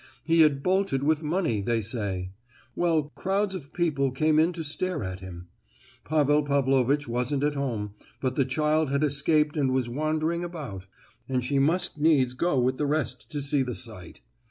He 0.23 0.41
had 0.41 0.63
bolted 0.63 1.03
with 1.03 1.21
money, 1.21 1.61
they 1.61 1.79
say. 1.79 2.31
Well, 2.75 3.11
crowds 3.13 3.53
of 3.53 3.71
people 3.71 4.09
came 4.09 4.39
in 4.39 4.51
to 4.53 4.63
stare 4.63 5.03
at 5.03 5.19
him. 5.19 5.49
Pavel 6.05 6.41
Pavlovitch 6.41 7.07
wasn't 7.07 7.43
at 7.43 7.53
home, 7.53 7.93
but 8.19 8.35
the 8.35 8.43
child 8.43 8.89
had 8.89 9.03
escaped 9.03 9.55
and 9.55 9.69
was 9.71 9.89
wandering 9.89 10.43
about; 10.43 10.87
and 11.29 11.45
she 11.45 11.59
must 11.59 11.99
needs 11.99 12.33
go 12.33 12.57
with 12.59 12.79
the 12.79 12.87
rest 12.87 13.29
to 13.29 13.43
see 13.43 13.61
the 13.61 13.75
sight. 13.75 14.21